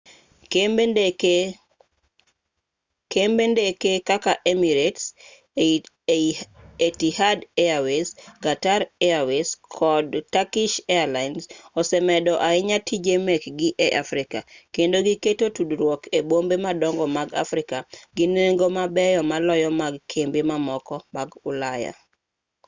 kembe 3.11 3.45
ndeke 3.51 3.89
kaka 4.09 4.31
emirates 4.51 5.05
etihad 6.85 7.39
airways 7.65 8.09
qatar 8.43 8.81
airways 9.05 9.49
kod 9.77 10.07
turkish 10.33 10.73
airines 10.99 11.43
osemedo 11.79 12.33
ahinya 12.47 12.77
tije 12.87 13.15
mekgi 13.27 13.69
e 13.85 13.87
africa 14.03 14.39
kendo 14.75 14.97
giketo 15.07 15.45
tudruok 15.55 16.01
e 16.17 16.19
bombe 16.29 16.55
madongo 16.65 17.05
mag 17.17 17.29
africa 17.43 17.77
gi 18.15 18.25
nengo 18.35 18.65
mabeyo 18.77 19.21
maloyo 19.31 19.69
mag 19.81 19.93
kembe 20.11 20.39
mamoko 20.49 20.95
mag 21.15 21.29
ulaya 21.49 21.91